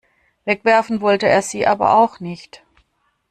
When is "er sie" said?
1.27-1.67